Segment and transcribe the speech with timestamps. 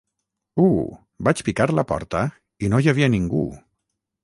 [0.63, 0.69] U,
[1.27, 2.23] Vaig picar la porta
[2.69, 3.47] i no hi havia ningú!